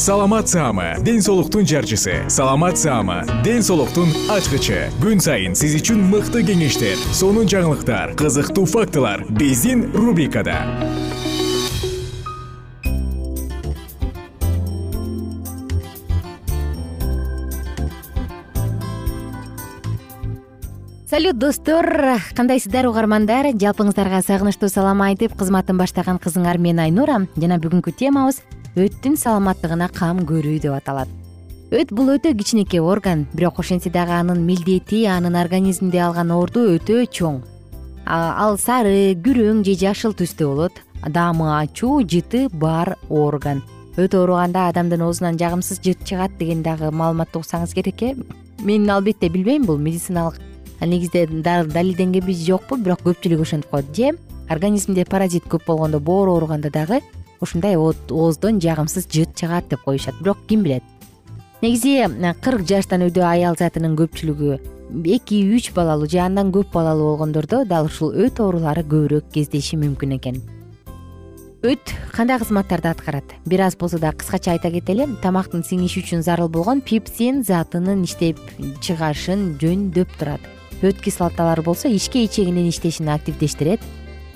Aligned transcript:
саламат 0.00 0.48
саама 0.48 0.94
ден 1.04 1.20
соолуктун 1.20 1.66
жарчысы. 1.66 2.24
Саламат 2.28 2.78
саама 2.78 3.20
ден 3.44 3.60
соолуктун 3.62 4.08
ачкычы. 4.32 4.88
Күн 4.96 5.20
сайын 5.20 5.52
сиз 5.52 5.74
үчүн 5.76 6.00
мыкты 6.08 6.40
кеңештер 6.40 6.96
сонун 7.12 7.44
жаңылыктар 7.44 8.14
кызыктуу 8.16 8.64
фактылар 8.64 9.26
биздин 9.28 9.90
рубрикада. 9.92 10.56
Салют 21.10 21.36
достор. 21.36 21.84
Кандайсыздар 22.32 22.88
угармандар? 22.88 23.50
Жалпыңыздарга 23.52 24.22
сагынычтуу 24.24 24.72
салам 24.72 25.04
айтып 25.04 25.36
кызматын 25.36 25.76
баштаган 25.76 26.16
кызыңар 26.16 26.56
мен 26.56 26.80
айнура. 26.80 27.26
Жана 27.36 27.60
бүгүнкү 27.60 27.92
темабыз 27.92 28.40
өттүн 28.78 29.16
саламаттыгына 29.18 29.88
кам 29.90 30.20
көрүү 30.26 30.60
деп 30.62 30.76
аталат. 30.76 31.08
Өт 31.74 31.90
бул 31.94 32.12
өтө 32.14 32.32
кичинекей 32.38 32.80
орган 32.82 33.26
бирок 33.32 33.58
ошентсе 33.58 33.90
дагы 33.90 34.14
анын 34.14 34.44
милдети 34.46 35.04
анын 35.10 35.36
организмде 35.38 35.98
алган 36.02 36.30
орду 36.30 36.64
өтө 36.76 37.04
чоң. 37.10 37.40
Ал 38.06 38.58
сары 38.58 39.14
күрөң 39.24 39.64
же 39.66 39.74
жашыл 39.78 40.14
түстө 40.14 40.48
болот. 40.50 40.80
Даамы 41.06 41.48
ачуу 41.58 42.02
жыты 42.02 42.48
бар 42.50 42.96
орган. 43.08 43.62
Өт 43.96 44.14
ооруганда 44.14 44.68
адамдын 44.70 45.02
оозунан 45.02 45.38
жагымсыз 45.38 45.80
жыт 45.82 46.04
чыгат 46.06 46.36
деген 46.38 46.62
дагы 46.62 46.90
маалыматты 46.90 47.38
уксаңыз 47.38 47.74
керек 47.74 48.02
э. 48.02 48.14
Мен 48.62 48.90
албетте 48.90 49.28
билбейм 49.28 49.64
бул 49.66 49.78
медициналык. 49.78 50.38
Негизде 50.80 51.26
далилденгенби 51.26 52.34
жокпу 52.34 52.76
бирок 52.76 53.02
көпчүлүк 53.02 53.42
ошентип 53.42 53.70
коет 53.70 53.96
же. 53.96 54.12
Организмде 54.48 55.04
паразит 55.04 55.44
көп 55.44 55.66
болгондо 55.66 56.00
боору 56.00 56.34
ооруганда 56.34 56.70
дагы 56.70 57.00
ушундай 57.40 57.76
ооздон 57.76 58.60
жагымсыз 58.60 59.08
жыт 59.10 59.34
чыгат 59.34 59.68
деп 59.68 59.82
коюшат. 59.84 60.14
Бирок 60.20 60.38
ким 60.46 60.62
билет? 60.62 60.82
Негизи 61.62 62.06
кырк 62.40 62.66
жаштан 62.68 63.02
өйдө 63.08 63.24
аял 63.26 63.56
затынын 63.58 63.96
көпчүлүгү 63.96 64.60
эки 65.04 65.42
үч 65.54 65.72
балалуу 65.74 66.08
же 66.08 66.18
андан 66.18 66.50
көп 66.52 66.72
балалуу 66.72 67.12
болгондордо 67.12 67.64
дал 67.64 67.86
ушул 67.86 68.10
өт 68.12 68.40
оорулары 68.40 68.82
көбүрөөк 68.82 69.30
кездеши 69.32 69.76
мүмкүн 69.76 70.16
экен. 70.16 70.40
Өт 71.62 71.92
кандай 72.12 72.38
кызматтарды 72.40 72.88
аткарат? 72.88 73.36
Бир 73.44 73.60
аз 73.66 73.76
болсо 73.76 73.98
да 73.98 74.12
кыскача 74.12 74.54
айта 74.54 74.70
кетели 74.72 75.06
тамактын 75.22 75.62
сиңиши 75.62 76.00
үчүн 76.00 76.24
зарыл 76.24 76.48
болгон 76.48 76.80
пепсин 76.80 77.42
затынын 77.44 78.02
иштеп 78.08 78.40
чыгашын 78.80 79.58
жөндөп 79.60 80.16
турат. 80.18 80.40
Өт 80.80 81.02
кислоталары 81.04 81.62
болсо 81.62 81.88
ичке 81.92 82.24
ичегинин 82.24 82.70
иштешин 82.72 83.10
активдештирет 83.12 83.84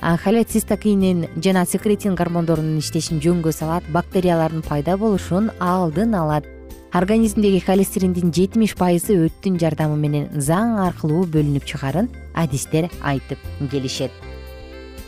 холецистокинин 0.04 1.28
жана 1.40 1.64
секретин 1.64 2.14
гормондорунун 2.14 2.76
иштешин 2.82 3.22
жөнгө 3.24 3.52
салат 3.56 3.86
бактериялардын 3.88 4.60
пайда 4.66 4.98
болушун 5.00 5.48
алдын 5.60 6.12
алат. 6.18 6.44
Организмдеги 6.92 7.62
холестериндин 7.64 8.28
жетимиш 8.36 8.74
пайызы 8.76 9.16
өттүн 9.24 9.56
жардамы 9.62 9.96
менен 9.96 10.28
заң 10.36 10.76
аркылуу 10.84 11.24
бөлүнүп 11.32 11.64
чыгаарын 11.72 12.10
адистер 12.36 12.90
айтып 13.00 13.40
келишет. 13.72 14.12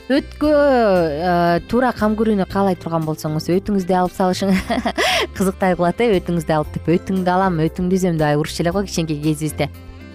Өткө 0.08 0.48
э, 0.48 1.60
туура 1.68 1.92
кам 1.92 2.16
көрүүнү 2.16 2.48
каалай 2.48 2.80
турган 2.80 3.04
болсоңуз 3.04 3.50
өтүңүздү 3.52 4.00
алып 4.00 4.16
салышың. 4.16 4.54
Кызыктай 5.36 5.76
кылат 5.76 6.00
э 6.00 6.12
өтүңүздү 6.22 6.56
алып 6.56 6.72
деп 6.78 6.92
өтүңдү 6.96 7.36
алам 7.36 7.60
өтүңдү 7.68 8.00
үзөм 8.00 8.20
деп 8.22 8.40
урушчу 8.40 8.64
эле 8.64 8.72
го 8.72 8.86
кичинекей 8.86 9.20
кезибизде. 9.20 9.68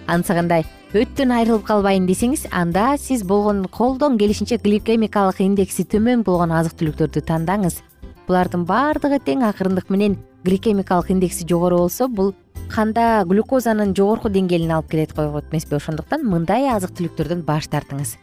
Анысы 0.08 0.34
кандай 0.34 0.66
өттөн 0.92 1.30
айрылып 1.32 1.62
калбайын 1.64 2.04
десеңиз 2.04 2.42
анда 2.52 2.98
сиз 3.00 3.22
болгон 3.24 3.62
колдон 3.72 4.18
келишинче 4.20 4.58
гликемикалык 4.60 5.38
индекси 5.40 5.86
төмөн 5.88 6.20
болгон 6.26 6.50
азык 6.52 6.74
түлүктөрдү 6.82 7.22
тандаңыз. 7.30 7.78
Булардын 8.26 8.66
баардыгы 8.68 9.22
тең 9.24 9.46
акырындык 9.48 9.88
менен 9.88 10.18
гликемикалык 10.44 11.08
индекси 11.14 11.46
жогору 11.48 11.78
болсо 11.80 12.10
бул 12.12 12.34
канда 12.68 13.24
глюкозанын 13.24 13.94
жогорку 13.96 14.28
деңгээлине 14.28 14.76
алып 14.76 14.90
келет 14.92 15.16
койгот 15.16 15.48
эмеспи? 15.48 15.78
Ошондуктан 15.80 16.28
мындай 16.28 16.68
азык 16.68 16.92
түлүктөрдөн 17.00 17.40
баш 17.48 17.70
тартыңыз. 17.72 18.18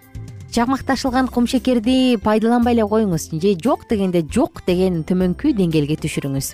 Чакмакташылган 0.53 1.27
кумшекерди 1.27 2.19
пайдаланбай 2.21 2.77
эле 2.77 2.85
коюңуз. 2.85 3.31
Же 3.33 3.57
жок 3.57 3.89
дегенде 3.89 4.21
жок 4.29 4.61
деген 4.67 5.01
төмөнкү 5.01 5.55
деңгээлге 5.57 5.97
түшүрүңүз. 6.05 6.53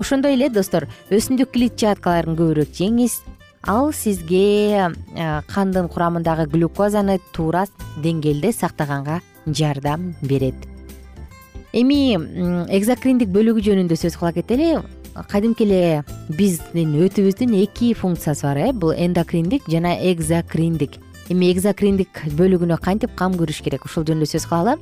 Ошондой 0.00 0.40
эле 0.40 0.48
достор 0.48 0.88
өсүмдүк 1.12 1.52
клетчаткаларын 1.52 2.36
көбүрөөк 2.36 2.72
жеңиз 2.72 3.20
ал 3.66 3.92
сизге 3.92 4.92
э, 5.16 5.40
кандын 5.48 5.88
курамындагы 5.88 6.46
глюкозаны 6.46 7.18
туура 7.32 7.66
деңгээлде 8.02 8.52
сактаганга 8.52 9.20
жардам 9.46 10.14
берет. 10.22 10.54
Эми 11.72 12.14
экзокриндик 12.70 13.32
бөлүгү 13.34 13.64
жөнүндө 13.64 13.96
сөз 13.98 14.18
кыла 14.20 14.32
кетели 14.32 14.78
кадимки 15.30 15.64
эле 15.64 16.04
биздин 16.28 16.94
өтүбүздүн 17.06 17.56
эки 17.62 17.94
функциясы 17.94 18.46
бар 18.46 18.58
э 18.68 18.72
бул 18.72 18.92
эндокриндик 18.92 19.66
жана 19.68 19.96
экзокриндик. 20.12 21.00
Эми 21.28 21.50
экзокриндик 21.52 22.24
бөлүгүнө 22.36 22.78
кантип 22.78 23.16
кам 23.16 23.34
көрүш 23.34 23.62
керек? 23.64 23.86
Ушул 23.86 24.04
жөнүндө 24.04 24.28
сөз 24.28 24.46
кылалы. 24.46 24.76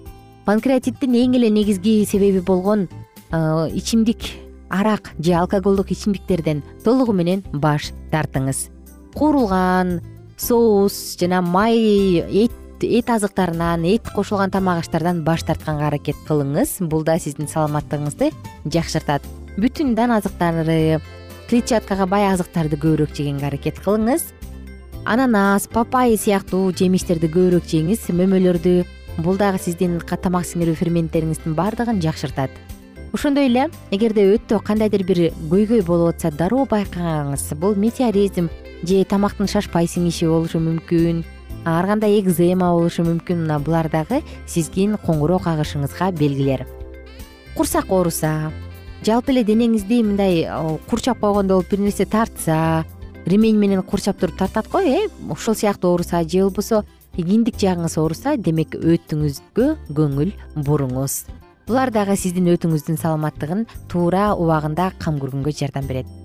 Панкреатиттин 0.45 1.15
эң 1.15 1.37
эле 1.39 1.51
негизги 1.51 2.05
себеби 2.05 2.41
болгон 2.41 2.89
э, 3.31 3.71
ичимдик 3.73 4.19
арак 4.73 5.13
же 5.19 5.35
алкоголдук 5.35 5.93
ичимдиктерден 5.93 6.63
толугу 6.85 7.13
менен 7.13 7.45
баш 7.53 7.93
тартыңыз 8.11 8.72
куурулган 9.15 10.01
соус 10.37 11.17
жана 11.21 11.43
май 11.43 12.19
эт 12.45 12.53
эт 12.83 13.11
азыктарынан 13.11 13.85
эт 13.87 14.09
кошулган 14.15 14.51
тамак 14.51 14.83
аштардан 14.83 15.23
баш 15.25 15.45
тартканга 15.47 15.87
аракет 15.87 16.17
кылыңыз. 16.27 16.81
Бул 16.89 17.05
да 17.05 17.19
сиздин 17.19 17.47
саламаттыгыңызды 17.47 18.33
жакшыртат. 18.67 19.23
Бүтүн 19.57 19.95
дан 19.95 20.11
азыктары 20.17 21.01
клетчаткага 21.49 22.07
бай 22.11 22.27
азыктарды 22.33 22.81
көбүрөөк 22.81 23.15
жегенге 23.15 23.47
аракет 23.47 23.79
кылыңыз. 23.85 24.33
Ананас 25.05 25.69
папайя 25.69 26.17
сыяктуу 26.17 26.73
жемиштерди 26.73 27.31
көбүрөөк 27.31 27.69
жеңиз 27.71 28.09
мөмөлөрдү 28.11 28.75
бул 29.23 29.37
дагы 29.37 29.59
сиздин 29.61 30.01
тамак 30.01 30.47
сиңирүү 30.49 30.75
ферменттериңиздин 30.79 31.55
баардыгын 31.55 32.01
жакшыртат. 32.01 32.51
Ошондой 33.13 33.51
эле 33.51 33.69
эгерде 33.93 34.25
өттө 34.35 34.63
кандайдыр 34.65 35.05
бир 35.05 35.19
көйгөй 35.51 35.83
болуп 35.85 36.15
атса 36.15 36.31
дароо 36.31 36.65
байкаңыз 36.65 37.51
бул 37.61 37.77
метеоризм 37.77 38.49
же 38.83 39.05
тамактын 39.05 39.49
шашпай 39.51 39.87
сиңиши 39.87 40.27
болушу 40.27 40.61
мүмкүн. 40.63 41.23
Ар 41.65 41.87
кандай 41.87 42.19
экзема 42.19 42.73
болушу 42.75 43.05
мүмкүн 43.07 43.45
мына 43.45 43.59
булар 43.63 43.89
дагы 43.91 44.23
сиздин 44.47 44.97
коңгуроо 44.99 45.39
кагышыңызга 45.43 46.11
белгилер. 46.19 46.67
Курсак 47.57 47.93
ооруса 47.93 48.51
жалпы 49.07 49.33
эле 49.35 49.45
денеңизди 49.47 50.03
мындай 50.03 50.47
курчап 50.91 51.21
койгондой 51.21 51.61
болуп 51.61 51.71
бир 51.71 51.85
нерсе 51.85 52.07
тартса 52.07 52.85
ремень 53.27 53.59
менен 53.59 53.83
курчап 53.83 54.19
туруп 54.19 54.39
тартат 54.39 54.71
го 54.71 54.79
э 54.79 55.09
ошол 55.31 55.55
сыяктуу 55.55 55.93
ооруса 55.93 56.23
же 56.29 56.43
болбосо 56.43 56.85
киндик 57.17 57.57
жагыңыз 57.57 57.99
ооруса 57.99 58.37
демек 58.37 58.75
өтүңүзгө 58.75 59.77
көңүл 59.91 60.33
буруңуз. 60.57 61.27
Булар 61.67 61.93
дагы 61.95 62.17
сиздин 62.17 62.51
өтүңүздүн 62.57 62.99
саламаттыгын 62.99 63.67
туура 63.89 64.33
убагында 64.35 64.93
кам 64.99 65.21
көргөнгө 65.23 65.55
жардам 65.55 65.87
берет 65.87 66.22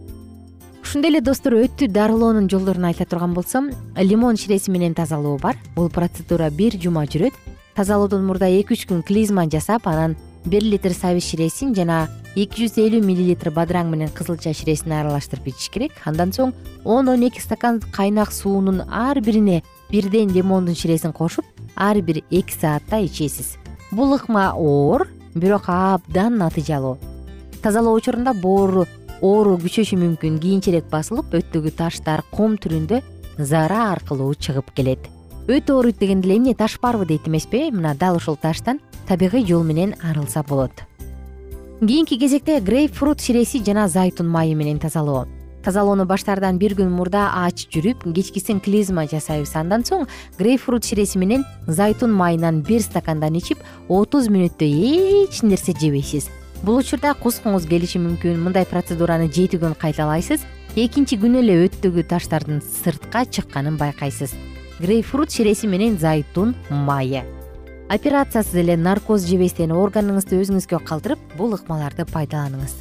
ошондой 0.87 1.11
эле 1.11 1.19
достор 1.19 1.51
өттү 1.57 1.89
дарылоонун 1.91 2.45
жолдорун 2.47 2.85
айта 2.87 3.03
турган 3.03 3.33
болсом 3.35 3.65
лимон 3.97 4.37
ширеси 4.39 4.71
менен 4.71 4.93
тазалоо 4.95 5.37
бар. 5.37 5.57
Бул 5.75 5.89
процедура 5.89 6.49
бир 6.49 6.77
жума 6.79 7.03
жүрөт. 7.03 7.33
Тазалоодон 7.75 8.23
мурда 8.23 8.47
эки 8.47 8.71
үч 8.71 8.85
күн 8.87 9.01
клизма 9.03 9.43
жасап 9.51 9.87
анан 9.91 10.15
бир 10.45 10.63
литр 10.63 10.93
сабиз 10.95 11.27
ширесин 11.27 11.73
жана 11.75 12.07
эки 12.35 12.63
жүз 12.63 12.79
элүү 12.79 13.01
миллилитр 13.03 13.51
бадыраң 13.51 13.91
менен 13.91 14.13
кызылча 14.15 14.53
ширесин 14.55 14.93
аралаштырып 14.95 15.49
ичиш 15.51 15.73
керек. 15.73 15.91
Андан 16.05 16.31
соң 16.31 16.53
он 16.85 17.09
он 17.09 17.27
эки 17.27 17.43
стакан 17.43 17.81
кайнак 17.91 18.31
суунун 18.31 18.85
ар 18.87 19.19
бирине 19.19 19.63
бирден 19.91 20.31
лимондун 20.31 20.75
ширесин 20.75 21.11
кошуп 21.11 21.43
ар 21.75 21.99
бир 21.99 22.23
эки 22.31 22.55
саатта 22.55 23.03
ичесиз. 23.03 23.57
Бул 23.91 24.15
ыкма 24.15 24.53
оор 24.55 25.09
бирок 25.35 25.67
абдан 25.67 26.37
натыйжалуу. 26.37 26.97
Тазалоо 27.61 27.93
учурунда 27.93 28.33
боору 28.33 28.85
оору 29.21 29.57
күчөшү 29.61 29.97
мүмкүн. 29.99 30.39
Кийинчерээк 30.41 30.89
басылып 30.91 31.33
өттөгү 31.39 31.73
таштар 31.77 32.23
ком 32.31 32.57
түрүндө 32.57 33.01
зара 33.37 33.91
аркылуу 33.91 34.33
чыгып 34.35 34.73
келет. 34.75 35.07
Өт 35.47 35.69
ооруйт 35.71 35.99
дегенде 35.99 36.27
эле 36.27 36.37
эмне? 36.37 36.53
Таш 36.55 36.79
барбы 36.79 37.05
дейт 37.05 37.27
эмеспи 37.27 37.71
мына 37.71 37.95
дал 37.95 38.17
ушул 38.17 38.35
таштан 38.35 38.81
табигый 39.07 39.45
жол 39.45 39.63
менен 39.63 39.95
арылса 40.03 40.43
болот. 40.43 40.71
Кийинки 41.79 42.17
кезекте 42.17 42.59
грейп 42.59 42.93
фрут 42.93 43.21
ширеси 43.21 43.63
жана 43.63 43.87
зайтун 43.87 44.27
майы 44.27 44.55
менен 44.55 44.79
тазалоо. 44.79 45.27
Тазалоону 45.63 46.05
баштаардан 46.05 46.57
бир 46.61 46.77
күн 46.79 46.87
мурда 46.95 47.25
ач 47.43 47.65
жүрүп 47.73 48.05
кечкисин 48.15 48.61
клизма 48.63 49.03
жасайбыз 49.11 49.51
андан 49.59 49.83
соң 49.83 50.05
грейпфрут 50.37 50.87
ширеси 50.87 51.19
менен 51.19 51.43
зайтун 51.67 52.13
майынан 52.15 52.61
бир 52.63 52.79
стакандан 52.85 53.35
ичип 53.35 53.59
отуз 53.89 54.29
мүнөттө 54.31 54.63
эч 54.63 55.41
нерсе 55.43 55.75
жебейсиз 55.75 56.29
бул 56.63 56.79
учурда 56.81 57.13
кускуңуз 57.17 57.67
келиши 57.69 57.99
мүмкүн. 58.01 58.37
Мындай 58.41 58.65
процедураны 58.65 59.29
жети 59.31 59.59
күн 59.61 59.75
кайталайсыз. 59.77 60.45
Экинчи 60.77 61.17
күнү 61.17 61.41
эле 61.41 61.57
өттөгү 61.67 62.05
таштардын 62.09 62.61
сыртка 62.61 63.25
чыкканын 63.25 63.79
байкайсыз. 63.79 64.35
Грейпфрут 64.79 65.33
ширеси 65.33 65.67
менен 65.67 65.97
зайтун 65.97 66.55
майы 66.69 67.23
операциясыз 67.89 68.55
эле 68.61 68.75
наркоз 68.77 69.25
жебестен 69.27 69.71
органыңызды 69.71 70.41
өзүңүзгө 70.41 70.81
калтырып 70.85 71.21
бул 71.37 71.55
ыкмаларды 71.55 72.03
пайдаланыңыз. 72.11 72.75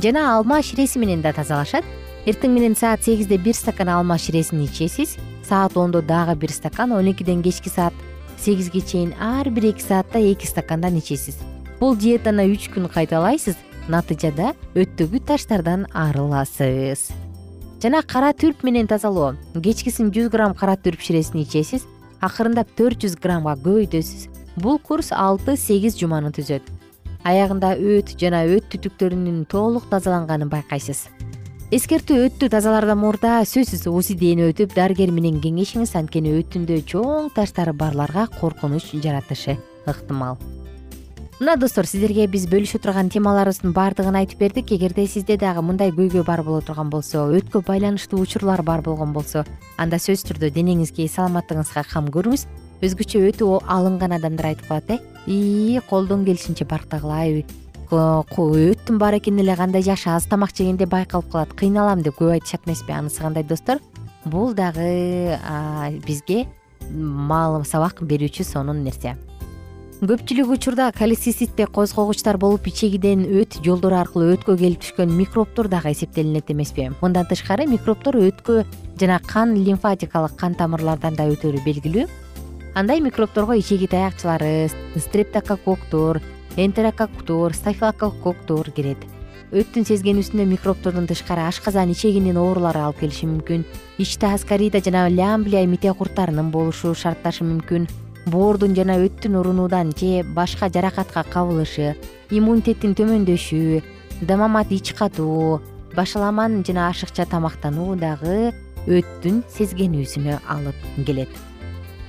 Жана 0.00 0.24
алма 0.34 0.62
ширеси 0.62 0.98
менен 0.98 1.22
да 1.22 1.34
тазалашат. 1.36 1.84
Эртең 2.24 2.56
менен 2.56 2.74
саат 2.74 3.04
сегизде 3.04 3.36
бир 3.36 3.54
стакан 3.54 3.90
алма 3.92 4.16
ширесин 4.18 4.64
ичесиз. 4.64 5.18
Саат 5.44 5.76
ондо 5.76 6.00
дагы 6.00 6.34
бир 6.40 6.52
стакан 6.52 6.92
он 6.92 7.10
экиден 7.12 7.42
кечки 7.42 7.68
саат 7.68 7.92
сегизге 8.38 8.80
чейин 8.80 9.14
ар 9.20 9.50
бир 9.50 9.70
эки 9.72 9.82
саатта 9.82 10.18
эки 10.18 10.46
стакандан 10.46 10.98
ичесиз 10.98 11.36
бул 11.80 11.96
диетаны 11.96 12.46
үч 12.52 12.68
күн 12.74 12.88
кайталайсыз 12.92 13.56
натыйжада 13.88 14.54
өттөгү 14.74 15.20
таштардан 15.28 15.86
арыласыз. 15.92 17.10
Жана 17.82 18.00
кара 18.02 18.32
түрп 18.32 18.62
менен 18.64 18.86
тазалоо. 18.88 19.34
Кечкисин 19.54 20.08
жүз 20.14 20.30
грамм 20.32 20.54
кара 20.56 20.76
түрп 20.80 21.02
ширесин 21.04 21.42
ичесиз 21.42 21.84
акырындап 22.24 22.70
төрт 22.78 23.04
жүз 23.04 23.18
граммга 23.20 23.58
көбөйтөсүз 23.60 24.30
бул 24.62 24.78
курс 24.78 25.12
алты 25.12 25.58
сегиз 25.60 25.98
жуманы 26.00 26.32
түзөт. 26.32 26.64
Аягында 27.24 27.74
өт 27.76 28.14
жана 28.20 28.44
өт 28.48 28.70
түтүктөрүнүн 28.72 29.44
толук 29.52 29.88
тазаланганын 29.92 30.48
байкайсыз. 30.52 31.06
Эскертүү 31.74 32.28
өттү 32.28 32.48
тазалаардан 32.52 33.00
мурда 33.00 33.38
сөзсүз 33.48 33.88
узиден 33.90 34.44
өтүп 34.48 34.76
дарыгер 34.76 35.12
менен 35.12 35.40
кеңешиңиз. 35.44 35.96
Анткени 35.98 36.36
өтүндө 36.40 36.82
чоң 36.88 37.32
таштар 37.36 37.72
барларга 37.72 38.28
коркунуч 38.40 38.92
жаратышы 38.94 39.58
ыктымал 39.88 40.38
мына 41.44 41.58
достор 41.60 41.84
сиздерге 41.84 42.24
биз 42.24 42.46
бөлүшө 42.48 42.78
турган 42.80 43.10
темаларыбыздын 43.12 43.74
баардыгын 43.76 44.16
айтып 44.16 44.38
бердик. 44.40 44.70
Эгерде 44.72 45.04
сизде 45.04 45.34
дагы 45.36 45.60
мындай 45.60 45.90
көйгөй 45.92 46.22
бар 46.24 46.40
боло 46.42 46.62
турган 46.64 46.88
болсо 46.88 47.26
өткө 47.36 47.60
байланыштуу 47.66 48.22
учурлар 48.24 48.62
бар 48.64 48.80
болгон 48.80 49.12
болсо 49.12 49.42
анда 49.76 49.98
сөзсүз 50.00 50.24
түрдө 50.30 50.48
денеңизге 50.54 51.04
саламаттыгыңызга 51.04 51.82
кам 51.90 52.08
көрүңүз. 52.14 52.46
Өзгөчө 52.80 53.20
өтү 53.28 53.48
алынган 53.60 54.16
адамдар 54.16 54.54
айтып 54.54 54.70
калат 54.70 54.88
э. 54.88 54.98
Ии 55.26 55.82
колдон 55.90 56.24
келишинче 56.24 56.64
барктагылайбы 56.64 57.44
өттүм 57.92 58.96
бар 58.96 59.18
экен 59.20 59.36
эле 59.44 59.54
кандай 59.56 59.84
жакшы 59.84 60.08
аз 60.16 60.24
тамак 60.24 60.56
жегенде 60.56 60.86
байкалып 60.86 61.28
калат. 61.28 61.52
Кыйналам 61.52 62.00
деп 62.00 62.16
көп 62.22 62.38
айтышат 62.38 62.64
эмеспи 62.64 62.96
анысы 62.96 63.20
кандай 63.20 63.44
достор? 63.44 63.84
Бул 64.24 64.54
дагы 64.54 65.36
бизге 66.06 66.46
маалым 66.88 67.68
сабак 67.68 68.00
берүүчү 68.00 68.48
сонун 68.48 68.82
нерсе 68.82 69.18
көпчүлүк 70.04 70.50
учурда 70.52 70.90
калециститте 70.92 71.64
козгогучтар 71.72 72.36
болуп 72.40 72.66
ичегиден 72.68 73.22
өт 73.40 73.56
жолдору 73.64 73.96
аркылуу 73.96 74.34
өткө 74.34 74.56
келип 74.60 74.82
түшкөн 74.82 75.12
микробтор 75.16 75.68
дагы 75.72 75.94
эсептелинет 75.94 76.50
эмеспи. 76.52 76.90
Мындан 77.00 77.24
тышкары 77.30 77.64
микробтор 77.70 78.18
өткө 78.20 78.64
жана 79.00 79.20
кан 79.24 79.54
лимфатикалык 79.56 80.36
кан 80.36 80.58
тамырлардан 80.58 81.16
да 81.16 81.24
өтөрү 81.30 81.62
белгилүү. 81.64 82.04
Андай 82.74 83.00
микробторго 83.00 83.56
ичеги 83.56 83.88
таякчылары 83.88 84.68
стрептокококтор 84.98 86.20
энтерококтор 86.56 87.54
стафилокококтор 87.56 88.72
кирет. 88.76 89.00
Өттүн 89.54 89.88
сезгенүүсүндө 89.88 90.48
микробтордон 90.50 91.08
тышкары 91.08 91.46
ашказан 91.48 91.92
ичегинин 91.94 92.36
оорулары 92.36 92.82
алып 92.82 93.04
келиши 93.04 93.30
мүмкүн. 93.30 93.64
Ичте 94.02 94.34
аскарида 94.34 94.82
жана 94.84 95.08
лямблия 95.08 95.64
мите 95.70 95.94
курттарынын 95.94 96.50
болушу 96.50 96.92
шартташы 96.98 97.46
мүмкүн 97.46 97.86
боордун 98.26 98.74
жана 98.76 98.96
өттүн 99.04 99.36
урунуудан 99.40 99.92
же 99.98 100.22
башка 100.36 100.70
жаракатка 100.72 101.24
кабылышы 101.28 101.94
иммунитеттин 102.30 102.94
төмөндөшү 102.96 103.82
дамамат 104.24 104.72
ич 104.72 104.94
катуу 104.96 105.60
башаламан 105.96 106.62
жана 106.64 106.88
ашыкча 106.88 107.26
тамактануу 107.28 107.96
дагы 108.00 108.54
өттүн 108.86 109.42
сезгенүүсүнө 109.52 110.40
алып 110.48 110.88
келет. 111.06 111.30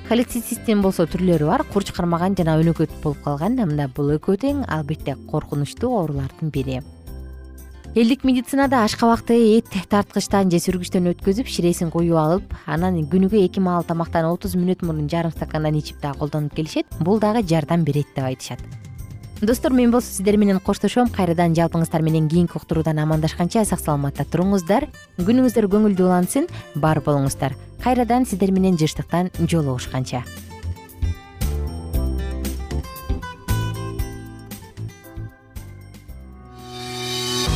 Холециститтин 0.09 0.83
болсо 0.85 1.07
түрлөрү 1.09 1.49
бар 1.49 1.65
курч 1.73 1.91
кармаган 1.95 2.35
жана 2.37 2.59
өнөкөт 2.61 2.99
болуп 3.03 3.23
калган 3.25 3.59
мына 3.61 3.89
бул 3.89 4.13
экөө 4.15 4.37
тең 4.43 4.67
албетте 4.69 5.17
коркунучтуу 5.31 5.95
оорулардын 5.99 6.53
бири 6.53 6.83
элдик 7.95 8.25
медицинада 8.25 8.83
ашкабакты 8.83 9.35
эт 9.57 9.69
тарткычтан 9.87 10.49
же 10.51 10.59
сүргүчтөн 10.59 11.13
өткөзүп 11.13 11.47
ширесин 11.47 11.93
куюп 11.93 12.17
алып 12.19 12.55
анан 12.67 12.97
күнүгө 13.07 13.39
эки 13.45 13.61
маал 13.63 13.85
тамактан 13.87 14.27
отуз 14.27 14.57
мүнөт 14.59 14.81
мурун 14.83 15.07
жарым 15.07 15.31
стакандан 15.31 15.77
ичип 15.79 16.01
дагы 16.03 16.19
колдонуп 16.19 16.51
келишет 16.57 16.91
бул 16.99 17.21
дагы 17.23 17.45
жардам 17.47 17.85
берет 17.87 18.11
деп 18.13 18.25
айтышат. 18.25 18.59
Достор 19.39 19.71
мен 19.71 19.91
болсо 19.91 20.11
сиздер 20.11 20.35
менен 20.35 20.59
коштошом 20.59 21.07
кайрадан 21.07 21.55
жалпыңыздар 21.55 22.01
менен 22.01 22.27
кийинки 22.27 22.57
уктуруудан 22.57 22.99
амандашканча 22.99 23.63
сак 23.63 23.79
саламатта 23.79 24.25
туруңуздар. 24.27 24.89
Күнүңүздөр 25.15 25.69
көңүлдүү 25.71 26.07
улансын 26.07 26.49
бар 26.75 26.99
болуңуздар. 26.99 27.55
Кайрадан 27.83 28.25
сиздер 28.25 28.51
менен 28.51 28.75
жыштыктан 28.75 29.31
жолугушканча 29.39 30.23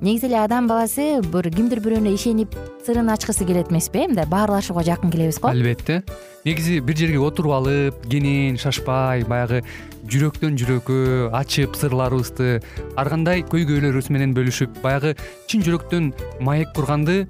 негизи 0.00 0.26
эле 0.26 0.38
адам 0.38 0.68
баласы 0.68 1.20
бир 1.32 1.48
кимдир 1.50 1.80
бирөөнө 1.82 2.12
ишенип 2.14 2.54
сырын 2.86 3.10
ачкысы 3.10 3.44
келет 3.46 3.72
эмеспи 3.72 4.04
э 4.04 4.06
мындай 4.06 4.26
баарлашууга 4.26 4.84
жакын 4.84 5.10
келебиз 5.10 5.40
го. 5.40 5.48
Албетте. 5.48 6.04
Негизи 6.44 6.78
бир 6.80 6.96
жерге 6.96 7.18
отуруп 7.18 7.52
алып 7.52 8.06
кенен 8.08 8.56
шашпай 8.58 9.24
баягы 9.24 9.64
жүрөктөн 10.06 10.56
жүрөккө 10.56 11.30
ачып 11.34 11.74
сырларыбызды 11.74 12.62
ар 12.96 13.08
кандай 13.08 13.42
көйгөйлөрүбүз 13.42 14.10
менен 14.14 14.34
бөлүшүп 14.38 14.80
баягы 14.82 15.16
чын 15.48 15.66
жүрөктөн 15.66 16.12
маек 16.40 16.72
курганды 16.76 17.26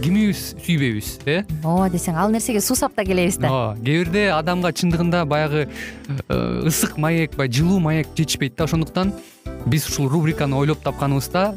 кимибиз 0.00 0.56
сүйбөйбүз 0.64 1.12
э? 1.28 1.42
Ооба 1.62 1.90
десең 1.92 2.16
ал 2.16 2.32
нерсеге 2.32 2.60
суусап 2.64 2.96
да 2.96 3.04
келебиз 3.04 3.38
да. 3.38 3.52
Ооба 3.52 3.76
кээ 3.84 4.02
бирде 4.04 4.26
адамга 4.32 4.72
чындыгында 4.72 5.24
баягы 5.28 5.68
э, 5.68 6.66
ысык 6.66 6.96
маек 6.96 7.36
баягы 7.36 7.60
жылуу 7.60 7.78
маек 7.78 8.08
жетишпейт 8.16 8.56
да. 8.56 8.64
Ошондуктан 8.64 9.12
биз 9.66 9.88
ушул 9.88 10.08
рубриканы 10.08 10.56
ойлоп 10.56 10.82
тапканыбызда 10.82 11.56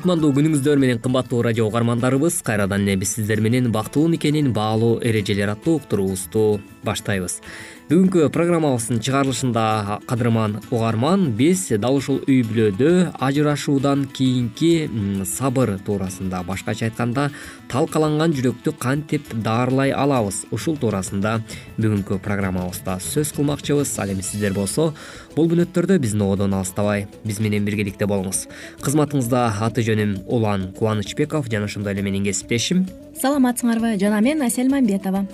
кутмандуу 0.00 0.30
күнүңүздөр 0.32 0.78
менен 0.80 1.00
кымбаттуу 1.04 1.42
радио 1.44 1.66
угармандарыбыз 1.68 2.38
кайрадан 2.46 2.86
эле 2.86 2.94
биз 3.02 3.10
сиздер 3.18 3.42
менен 3.44 3.68
бактылуу 3.68 4.08
никенин 4.08 4.48
баалуу 4.56 4.94
эрежелери 5.04 5.52
аттуу 5.52 5.76
уктуруубузду 5.76 6.62
баштайбыз. 6.86 7.42
Бүгүнкү 7.90 8.30
программабыздын 8.32 9.00
чыгарылышында 9.04 9.98
кадырман 10.08 10.60
угарман 10.70 11.26
биз 11.36 11.66
дал 11.82 11.98
ушул 11.98 12.22
үй 12.22 12.40
бүлөдө 12.46 13.10
ажырашуудан 13.18 14.06
кийинки 14.14 14.88
сабыр 15.26 15.74
туурасында 15.84 16.44
башкача 16.48 16.86
айтканда 16.86 17.28
талкаланган 17.68 18.32
жүрөктү 18.32 18.72
кантип 18.78 19.26
даарылай 19.34 19.90
алабыз? 19.90 20.46
Ушул 20.54 20.78
туурасында 20.80 21.40
бүгүнкү 21.76 22.22
программабызда 22.24 23.00
сөз 23.02 23.34
кылмакчыбыз. 23.36 23.98
Ал 23.98 24.14
эми 24.14 24.22
сиздер 24.22 24.54
болсо 24.54 24.94
бул 25.34 25.48
мүнөттөрдө 25.50 25.98
биздин 26.02 26.22
ободон 26.26 26.54
алыстабай 26.58 27.06
биз 27.24 27.40
менен 27.40 27.64
биргеликте 27.64 28.06
болуңуз. 28.10 28.46
Кызматыңызда 28.84 29.42
аты 29.66 29.84
жөнүм 29.86 30.16
улан 30.26 30.70
кубанычбеков 30.78 31.50
жана 31.52 31.70
ошондой 31.70 31.94
эле 31.94 32.02
менин 32.02 32.24
кесиптешим. 32.24 32.86
Саламатсыңарбы 33.20 33.96
жана 34.00 34.20
мен 34.20 34.42
асель 34.42 34.70
мамбетова. 34.70 35.26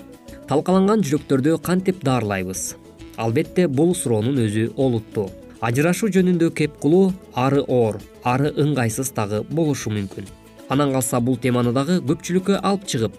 Талкаланган 0.47 1.03
жүрөктөрдү 1.03 1.57
кантип 1.61 2.03
даарылайбыз 2.03 2.75
албетте 3.17 3.67
бул 3.67 3.95
суроонун 3.95 4.37
өзү 4.45 4.71
олуттуу. 4.77 5.29
Ажырашуу 5.61 6.11
жөнүндө 6.13 6.51
кеп 6.53 6.75
кылуу 6.81 7.13
ары 7.35 7.63
оор 7.65 7.97
ары 8.23 8.51
ыңгайсыз 8.53 9.09
дагы 9.17 9.41
болушу 9.49 9.89
мүмкүн. 9.89 10.27
Анан 10.69 10.91
калса 10.93 11.19
бул 11.19 11.37
теманы 11.41 11.73
дагы 11.73 11.97
көпчүлүккө 12.05 12.59
алып 12.61 12.85
чыгып 12.85 13.15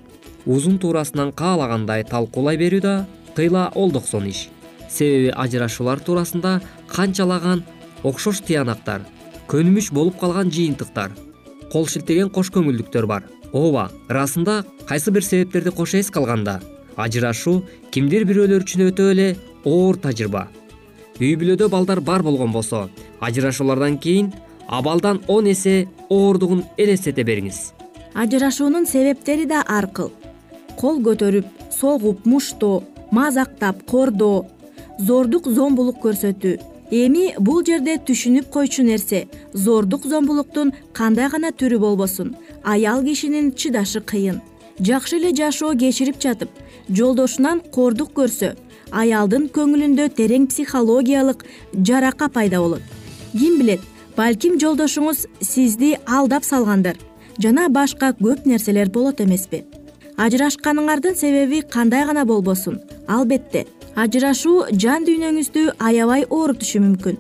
узун 0.47 0.79
туурасынан 0.79 1.33
каалагандай 1.37 2.05
талкуулай 2.09 2.57
берүү 2.61 2.81
да 2.81 2.95
кыйла 3.37 3.69
олдоксон 3.75 4.29
иш 4.31 4.47
себеби 4.89 5.33
ажырашуулар 5.35 6.01
туурасында 6.01 6.61
канчалаган 6.89 7.65
окшош 8.03 8.43
тыянактар 8.47 9.05
көнүмүш 9.49 9.93
болуп 9.93 10.19
калган 10.21 10.51
жыйынтыктар 10.53 11.15
кол 11.73 11.87
шилтеген 11.89 12.31
кош 12.33 12.51
көңүлдүктөр 12.53 13.07
бар. 13.09 13.25
Ооба 13.53 13.89
ырасында 14.09 14.63
кайсы 14.89 15.11
бир 15.11 15.25
себептерди 15.25 15.71
кошо 15.73 15.99
эске 15.99 16.21
алганда 16.21 16.59
ажырашуу 16.97 17.63
кимдир 17.91 18.27
бирөөлөр 18.29 18.65
үчүн 18.65 18.89
өтө 18.91 19.11
эле 19.13 19.29
оор 19.65 19.97
тажрыйба. 19.97 20.49
Үй 21.21 21.35
бүлөдө 21.41 21.69
балдар 21.73 22.01
бар 22.01 22.23
болгон 22.23 22.53
болсо 22.53 22.89
ажырашуулардан 23.21 23.99
кийин 23.99 24.33
абалдан 24.69 25.23
он 25.29 25.49
эсе 25.51 25.89
оордугун 26.09 26.65
элестете 26.77 27.25
бериңиз. 27.25 27.73
Ажырашуунун 28.15 28.87
себептери 28.87 29.47
да 29.47 29.65
ар 29.67 29.89
кыл 29.93 30.13
кол 30.77 31.01
көтөрүп 31.01 31.47
согуп 31.73 32.27
муштоо 32.27 32.85
мазактап 33.11 33.83
кордоо 33.87 34.47
зордук 34.99 35.47
зомбулук 35.47 36.03
көрсөтүү. 36.03 36.59
Эми 36.91 37.35
бул 37.39 37.61
жерде 37.67 37.99
түшүнүп 38.09 38.49
койчу 38.51 38.83
нерсе 38.83 39.27
зордук 39.53 40.07
зомбулуктун 40.09 40.73
кандай 40.93 41.29
гана 41.29 41.51
түрү 41.53 41.79
болбосун. 41.79 42.35
Аял 42.65 43.03
кишинин 43.05 43.53
чыдашы 43.53 44.01
кыйын. 44.01 44.41
Жакшы 44.81 45.17
эле 45.19 45.35
жашоо 45.37 45.75
кечирип 45.77 46.21
жатып 46.23 46.49
жолдошунан 46.89 47.61
кордук 47.75 48.15
көрсө 48.17 48.55
аялдын 48.91 49.49
көңүлүндө 49.53 50.09
терең 50.17 50.47
психологиялык 50.49 51.45
жарака 51.75 52.29
пайда 52.29 52.61
болот. 52.63 52.83
Ким 53.33 53.59
билет 53.61 53.81
балким 54.17 54.59
жолдошуңуз 54.59 55.27
сизди 55.41 55.97
алдап 56.07 56.45
салгандыр. 56.45 56.97
Жана 57.39 57.69
башка 57.69 58.15
көп 58.19 58.47
нерселер 58.47 58.89
болот 58.91 59.21
эмеспи. 59.21 59.65
Ажырашканыңардын 60.17 61.15
себеби 61.15 61.61
кандай 61.61 62.07
гана 62.07 62.25
болбосун 62.25 62.81
албетте 63.07 63.67
ажырашуу 63.97 64.67
жан 64.73 65.07
дүйнөңүздү 65.07 65.65
аябай 65.79 66.25
оорутушу 66.29 66.81
мүмкүн. 66.85 67.17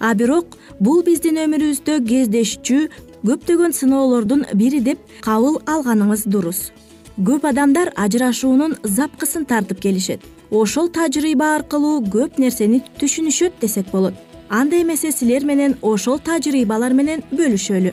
А 0.00 0.14
бирок 0.14 0.56
бул 0.80 1.02
биздин 1.02 1.40
өмүрүбүздө 1.44 1.98
кездешчү 2.06 2.88
көптөгөн 3.26 3.74
сыноолордун 3.78 4.44
бири 4.54 4.80
деп 4.80 4.98
кабыл 5.26 5.58
алганыңыз 5.66 6.26
дурус. 6.26 6.70
Көп 7.18 7.46
адамдар 7.48 7.92
ажырашуунун 7.96 8.76
запкысын 8.84 9.44
тартып 9.44 9.80
келишет. 9.80 10.20
Ошол 10.50 10.88
тажрыйба 10.88 11.54
аркылуу 11.56 12.00
көп 12.04 12.38
нерсени 12.38 12.82
түшүнүшөт 13.00 13.60
десек 13.60 13.90
болот. 13.92 14.14
Анда 14.48 14.80
эмесе 14.80 15.12
силер 15.12 15.44
менен 15.44 15.76
ошол 15.82 16.18
тажрыйбалар 16.18 16.92
менен 16.92 17.22
бөлүшөлү. 17.32 17.92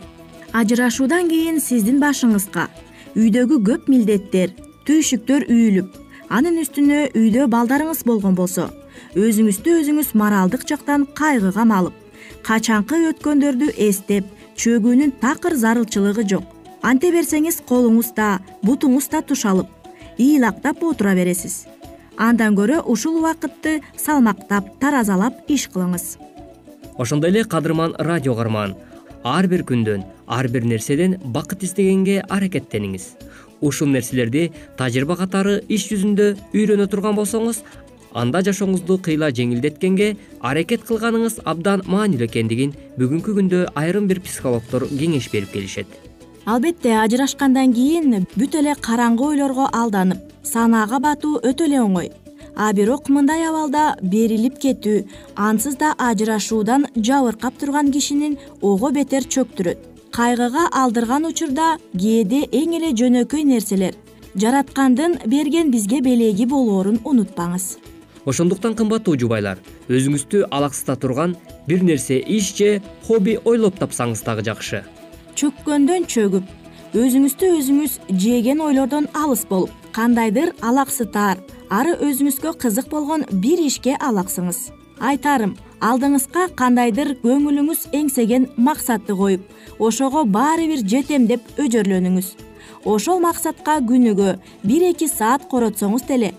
Ажырашуудан 0.53 1.29
кийин 1.29 1.59
сиздин 1.59 1.99
башыңызга 2.01 2.67
үйдөгү 3.15 3.59
көп 3.65 3.87
милдеттер 3.91 4.53
түйшүктөр 4.87 5.45
үйүлүп 5.49 5.97
анын 6.29 6.61
үстүнө 6.61 6.99
үйдө 7.17 7.47
балдарыңыз 7.49 8.03
болгон 8.05 8.35
болсо 8.37 8.67
өзүңүздү 9.17 9.79
өзүңүз 9.81 10.11
моралдык 10.21 10.65
жактан 10.69 11.07
кайгыга 11.17 11.65
малып 11.65 11.95
качанкы 12.45 12.99
өткөндөрдү 13.09 13.71
эстеп 13.87 14.27
чөгүүнүн 14.59 15.15
такыр 15.21 15.55
зарылчылыгы 15.55 16.25
жок. 16.29 16.43
Анте 16.81 17.11
берсеңиз 17.11 17.61
колуңуз 17.67 18.13
да 18.15 18.39
бутуңуз 18.63 19.09
да 19.11 19.21
тушалып 19.21 19.67
ыйлактап 20.19 20.83
отура 20.83 21.15
бересиз. 21.15 21.65
Андан 22.17 22.55
көрө 22.55 22.83
ушул 22.85 23.19
убакытты 23.21 23.79
салмактап 23.97 24.67
таразалап 24.79 25.47
иш 25.47 25.69
кылыңыз. 25.73 26.17
Ошондой 26.97 27.31
эле 27.31 27.43
кадырман 27.43 27.95
радио 27.97 28.35
каарман. 28.35 28.75
Ар 29.23 29.47
бир 29.47 29.63
күндөн 29.67 30.05
ар 30.27 30.47
бир 30.47 30.63
нерседен 30.63 31.17
бакыт 31.23 31.63
издегенге 31.63 32.21
аракеттениңиз 32.29 33.15
ушул 33.61 33.91
нерселерди 33.93 34.49
тажрыйба 34.77 35.17
катары 35.19 35.59
иш 35.69 35.89
жүзүндө 35.91 36.33
үйрөнө 36.53 36.87
турган 36.91 37.15
болсоңуз 37.19 37.63
анда 38.13 38.41
жашооңузду 38.45 38.99
кыйла 39.05 39.29
жеңилдеткенге 39.35 40.15
аракет 40.41 40.85
кылганыңыз 40.87 41.39
абдан 41.45 41.83
маанилүү 41.85 42.29
экендигин 42.29 42.73
бүгүнкү 42.97 43.35
күндө 43.39 43.65
айрым 43.79 44.07
бир 44.09 44.21
психологдор 44.25 44.87
кеңеш 44.89 45.29
берип 45.33 45.51
келишет. 45.53 45.87
Албетте 46.45 46.95
ажырашкандан 46.97 47.73
кийин 47.73 48.25
бүт 48.35 48.55
эле 48.57 48.73
караңгы 48.87 49.27
ойлорго 49.33 49.69
алданып 49.73 50.23
санаага 50.43 50.99
батуу 50.99 51.37
өтө 51.43 51.67
эле 51.67 51.83
оңой. 51.83 52.11
А 52.55 52.73
бирок 52.73 53.07
мындай 53.09 53.45
абалда 53.47 53.95
берилип 54.01 54.57
кетүү 54.59 55.03
ансыз 55.35 55.77
да 55.79 55.93
ажырашуудан 55.97 56.87
жабыркап 56.95 57.59
турган 57.59 57.91
кишинин 57.91 58.37
ого 58.61 58.89
бетер 58.91 59.23
чөктүрөт 59.23 59.88
кайгыга 60.15 60.67
алдырган 60.71 61.25
учурда 61.29 61.77
кээде 61.93 62.45
эң 62.51 62.75
эле 62.77 62.91
жөнөкөй 62.99 63.43
нерселер 63.45 63.95
жараткандын 64.35 65.17
берген 65.25 65.71
бизге 65.71 66.01
белеги 66.01 66.45
болоорун 66.45 66.99
унутпаңыз. 67.03 67.77
Ошондуктан 68.25 68.75
кымбаттуу 68.75 69.15
жубайлар 69.17 69.59
өзүңүздү 69.89 70.45
алаксыта 70.51 70.95
турган 70.99 71.35
бир 71.67 71.83
нерсе 71.83 72.19
иш 72.19 72.53
же 72.55 72.81
хобби 73.07 73.37
ойлоп 73.45 73.79
тапсаңыз 73.79 74.23
дагы 74.25 74.45
жакшы. 74.45 74.83
Чөккөндөн 75.35 76.05
чөгүп 76.09 76.45
өзүңүздү 76.93 77.53
өзүңүз 77.59 77.99
жеген 78.09 78.61
ойлордон 78.65 79.07
алыс 79.13 79.45
болуп 79.49 79.71
кандайдыр 79.93 80.53
алаксытаар 80.61 81.39
ары 81.69 81.95
өзүңүзгө 82.01 82.53
кызык 82.59 82.89
болгон 82.89 83.25
бир 83.31 83.61
ишке 83.61 83.95
алаксыңыз. 83.97 84.69
Айтарым 84.99 85.55
алдыңызга 85.79 86.49
кандайдыр 86.59 87.13
көңүлүңүз 87.23 87.87
эңсеген 87.95 88.49
максатты 88.57 89.15
коюп 89.15 89.45
ошого 89.79 90.25
баары 90.25 90.67
бир 90.67 90.83
жетем 90.83 91.27
деп 91.27 91.41
өжөрлөнүңүз. 91.57 92.33
Ошол 92.85 93.19
максатка 93.23 93.79
күнүгө 93.83 94.37
бир 94.63 94.87
эки 94.91 95.07
саат 95.07 95.47
коротсоңуз 95.51 96.07
деле 96.07 96.33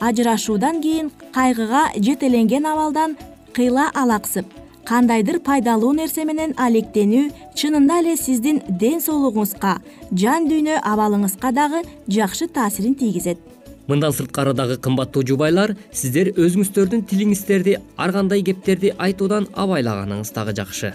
ажырашуудан 0.00 0.80
кийин 0.80 1.10
кайгыга 1.34 1.88
жетеленген 1.96 2.66
абалдан 2.66 3.16
кыйла 3.52 3.90
алаксып 3.94 4.46
кандайдыр 4.84 5.40
пайдалуу 5.44 5.92
нерсе 5.92 6.24
менен 6.24 6.54
алектенүү 6.56 7.28
чынында 7.58 7.98
эле 8.02 8.16
сиздин 8.16 8.62
ден 8.68 9.02
соолугуңузга 9.04 9.74
жан 10.22 10.48
дүйнө 10.48 10.78
абалыңызга 10.80 11.52
дагы 11.52 11.82
жакшы 12.08 12.48
таасирин 12.48 12.94
тийгизет 12.94 13.47
мындан 13.88 14.12
сырткары 14.12 14.52
дагы 14.54 14.76
кымбаттуу 14.84 15.24
жубайлар 15.26 15.74
сиздер 15.90 16.30
өзүңүздөрдүн 16.36 17.04
тилиңиздерди 17.08 17.78
ар 17.96 18.12
кандай 18.12 18.44
кептерди 18.44 18.92
айтуудан 18.98 19.48
абайлаганыңыз 19.56 20.32
дагы 20.36 20.54
жакшы. 20.60 20.92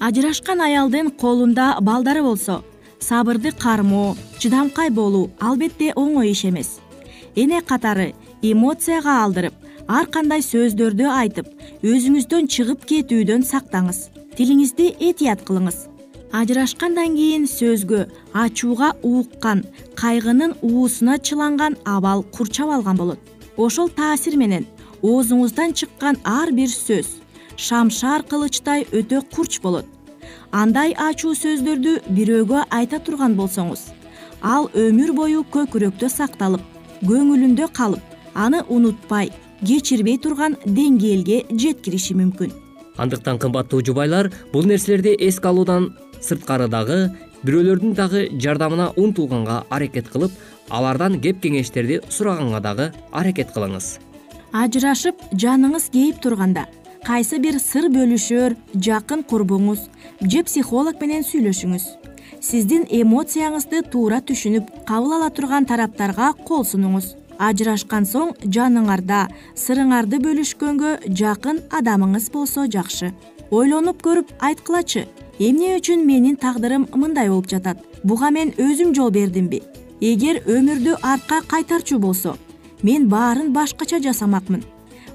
Ажырашкан 0.00 0.60
аялдын 0.60 1.10
колунда 1.10 1.76
балдары 1.80 2.22
болсо 2.22 2.62
сабырды 3.00 3.52
кармоо 3.52 4.16
чыдамкай 4.38 4.90
болуу 4.90 5.30
албетте 5.40 5.92
оңой 5.94 6.32
иш 6.32 6.44
эмес. 6.44 6.80
Эне 7.36 7.62
катары 7.62 8.12
эмоцияга 8.42 9.22
алдырып 9.22 9.54
ар 9.88 10.06
кандай 10.06 10.42
сөздөрдү 10.42 11.08
айтып 11.22 11.48
өзүңүздөн 11.82 12.50
чыгып 12.50 12.86
кетүүдөн 12.90 13.46
сактаңыз. 13.46 14.08
Тилиңизди 14.34 14.90
этият 14.98 15.44
кылыңыз 15.46 15.93
ажырашкандан 16.38 17.14
кийин 17.18 17.44
сөзгө 17.46 18.00
ачууга 18.42 18.88
ууккан 19.08 19.60
кайгынын 20.00 20.52
уусуна 20.68 21.14
чыланган 21.26 21.74
абал 21.84 22.24
курчап 22.34 22.70
алган 22.76 22.96
болот. 22.96 23.20
Ошол 23.56 23.88
таасир 23.88 24.34
менен 24.36 24.66
оозуңуздан 25.02 25.74
чыккан 25.78 26.16
ар 26.24 26.50
бир 26.58 26.70
сөз 26.72 27.06
шамшаар 27.56 28.22
кылычтай 28.30 28.82
өтө 28.98 29.22
курч 29.34 29.60
болот. 29.62 29.86
Андай 30.50 30.90
ачуу 31.08 31.34
сөздөрдү 31.38 31.92
бирөөгө 32.16 32.66
айта 32.70 32.98
турган 32.98 33.36
болсоңуз 33.38 33.92
ал 34.42 34.68
өмүр 34.74 35.14
бою 35.14 35.46
көкүрөктө 35.54 36.10
сакталып 36.18 36.62
көңүлүндө 37.08 37.70
калып 37.78 38.02
аны 38.34 38.64
унутпай 38.68 39.30
кечирбей 39.62 40.18
турган 40.18 40.56
деңгээлге 40.66 41.44
жеткириши 41.62 42.14
мүмкүн. 42.18 42.50
Андыктан 42.98 43.38
кымбаттуу 43.38 43.82
жубайлар 43.86 44.30
бул 44.52 44.66
нерселерди 44.66 45.16
эске 45.18 45.48
алуудан 45.48 45.92
сырткары 46.24 46.68
дагы 46.72 46.98
бирөөлөрдүн 47.44 47.94
дагы 47.98 48.28
жардамына 48.40 48.92
умтулганга 48.96 49.64
аракет 49.70 50.08
кылып 50.12 50.32
алардан 50.70 51.18
кеп 51.20 51.42
кеңештерди 51.44 52.00
сураганга 52.08 52.60
дагы 52.64 52.92
аракет 53.12 53.52
кылыңыз. 53.54 53.98
Ажырашып 54.54 55.20
жаныңыз 55.32 55.90
кейип 55.92 56.22
турганда 56.22 56.66
кайсы 57.04 57.40
бир 57.42 57.58
сыр 57.60 57.90
бөлүшөр 57.92 58.56
жакын 58.86 59.24
курбуңуз 59.28 59.88
же 60.22 60.44
психолог 60.46 61.00
менен 61.02 61.26
сүйлөшүңүз. 61.26 61.84
Сиздин 62.40 62.86
эмоцияңызды 62.88 63.82
туура 63.92 64.20
түшүнүп 64.24 64.70
кабыл 64.88 65.18
ала 65.18 65.30
турган 65.30 65.68
тараптарга 65.68 66.32
кол 66.48 66.64
сунуңуз. 66.64 67.14
Ажырашкан 67.38 68.06
соң 68.06 68.32
жаныңарда 68.46 69.26
сырыңарды 69.58 70.20
бөлүшкөнгө 70.22 70.92
жакын 71.20 71.60
адамыңыз 71.74 72.30
болсо 72.32 72.68
жакшы. 72.70 73.10
Ойлонуп 73.50 74.00
көрүп 74.06 74.30
айткылачы 74.38 75.08
эмне 75.38 75.76
үчүн 75.78 76.04
менин 76.06 76.36
тагдырым 76.36 76.86
мындай 76.94 77.28
болуп 77.28 77.48
жатат? 77.50 77.78
Буга 78.04 78.30
мен 78.30 78.52
өзүм 78.58 78.94
жол 78.94 79.10
бердимби? 79.10 79.62
Эгер 80.00 80.42
өмүрдү 80.46 80.98
артка 81.02 81.40
кайтарчу 81.48 81.98
болсо 81.98 82.36
мен 82.82 83.08
баарын 83.08 83.52
башкача 83.52 83.98
жасамакмын 84.04 84.62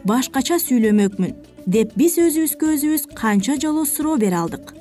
башкача 0.04 0.58
сүйлөмөкмүн 0.60 1.36
деп 1.68 1.94
биз 2.00 2.18
өзүбүзгө 2.18 2.74
өзүбүз 2.76 3.06
канча 3.16 3.56
жолу 3.62 3.86
суроо 3.86 4.18
бере 4.18 4.40
алдык. 4.42 4.74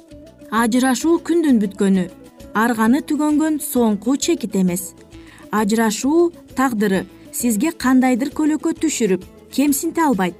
Ажырашуу 0.50 1.18
күндүн 1.26 1.60
бүткөнү 1.62 2.08
арганы 2.54 3.02
түгөнгөн 3.04 3.60
соңку 3.60 4.16
чекит 4.16 4.56
эмес. 4.56 4.94
Ажырашуу 5.50 6.32
тагдыры 6.56 7.04
сизге 7.32 7.72
кандайдыр 7.72 8.32
көлөкө 8.32 8.74
түшүрүп 8.80 9.26
кемсинте 9.52 10.02
албайт. 10.02 10.36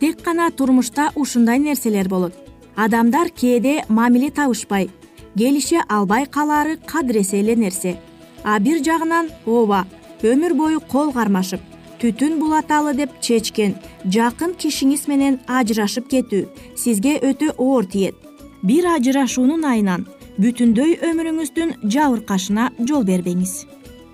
Тек 0.00 0.24
гана 0.24 0.50
турмушта 0.50 1.12
ушундай 1.14 1.58
нерселер 1.58 2.08
болот 2.08 2.41
адамдар 2.76 3.28
кээде 3.30 3.84
мамиле 3.88 4.30
табышпай 4.30 4.90
келише 5.36 5.82
албай 5.88 6.26
калаары 6.26 6.76
кадыресе 6.76 7.40
эле 7.40 7.56
нерсе. 7.56 7.96
А 8.44 8.58
бир 8.58 8.82
жагынан 8.84 9.30
ооба 9.46 9.86
өмүр 10.22 10.54
бою 10.54 10.80
кол 10.80 11.12
кармашып 11.12 11.60
түтүн 12.02 12.38
булаталы 12.40 12.94
деп 12.94 13.20
чечкен 13.20 13.76
жакын 14.04 14.56
кишиңиз 14.58 15.06
менен 15.08 15.38
ажырашып 15.46 16.08
кетүү 16.08 16.48
сизге 16.76 17.18
өтө 17.18 17.54
оор 17.58 17.86
тиет. 17.86 18.14
Бир 18.62 18.86
ажырашуунун 18.96 19.64
айынан 19.64 20.06
бүтүндөй 20.38 20.98
өмүрүңүздүн 21.10 21.76
жабыркашына 21.84 22.72
жол 22.88 23.04
бербеңиз 23.04 23.62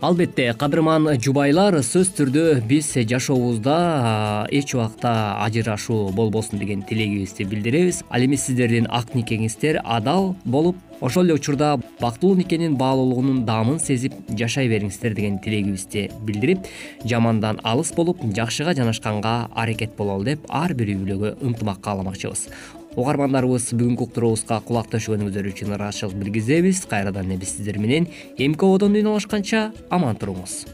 албетте 0.00 0.52
кадырман 0.54 1.08
жубайлар 1.18 1.74
сөзсүз 1.82 2.11
түрдө 2.14 2.42
биз 2.70 2.92
жашообузда 3.11 4.46
эч 4.54 4.74
убакта 4.76 5.12
ажырашуу 5.42 6.12
болбосун 6.14 6.61
деген 6.61 6.82
тилегибизди 6.82 7.42
билдиребиз. 7.44 8.04
Ал 8.08 8.22
эми 8.22 8.37
сиздердин 8.37 8.87
ак 8.90 9.14
никеңиздер 9.14 9.80
адал 9.84 10.37
болуп 10.44 10.76
ошол 11.00 11.24
эле 11.24 11.34
учурда 11.34 11.80
бактылуу 12.00 12.37
никенин 12.37 12.76
баалуулугунун 12.76 13.44
даамын 13.44 13.80
сезип 13.80 14.14
жашай 14.28 14.68
бериңиздер 14.68 15.14
деген 15.14 15.38
тилегибизди 15.42 16.11
билдирип 16.22 16.66
жамандан 17.04 17.58
алыс 17.64 17.92
болуп 17.92 18.22
жакшыга 18.22 18.74
жанашканга 18.74 19.48
аракет 19.54 19.96
бололу 19.96 20.24
деп 20.24 20.46
ар 20.48 20.74
бир 20.74 20.94
үй 20.94 20.98
бүлөгө 21.02 21.37
ынтымак 21.42 21.80
кааламакчыбыз 21.82 22.48
угармандарыбыз 22.96 23.72
бүгүнкү 23.74 24.09
уктуруубузга 24.09 24.62
кулак 24.64 24.88
төшөгөнүңүздөр 24.94 25.53
үчүн 25.53 25.77
ыраазычылык 25.77 26.18
билгизебиз. 26.22 26.87
Кайрадан 26.88 27.29
эле 27.29 27.42
биз 27.42 27.57
сиздер 27.57 27.79
менен 27.79 28.09
эмки 28.38 28.64
алышканча 28.64 29.72
аман 29.90 30.16
туруңуз. 30.16 30.66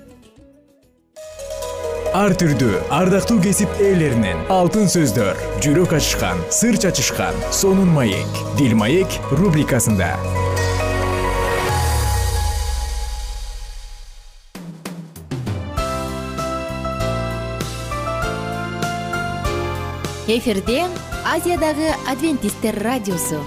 Ар 2.15 2.31
түрдүү 2.39 2.85
ардактуу 2.95 3.41
кесип 3.43 3.73
ээлеринен 3.83 4.45
алтын 4.55 4.87
сөздөр 4.87 5.35
жүрөк 5.65 5.97
ачышкан 5.99 6.39
сыр 6.55 6.79
чачышкан 6.79 7.35
сонун 7.51 7.91
маек. 7.91 8.39
Бир 8.55 8.77
маек 8.79 9.11
рубрикасында. 9.35 10.15
Эфирде 20.29 20.87
азиядагы 21.25 21.89
адвентисттер 22.11 22.77
радиосу. 22.85 23.39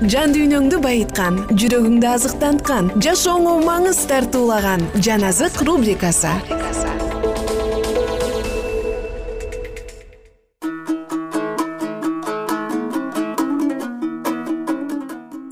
Жан 0.00 0.32
дүйнөңдү 0.32 0.80
байыткан 0.80 1.38
жүрөгүңдү 1.60 2.08
азыктанткан 2.08 2.90
жашооңо 3.04 3.58
маңыз 3.66 4.00
тартуулаган 4.08 4.84
жан 4.96 5.24
азык 5.28 5.60
рубрикасы. 5.64 6.32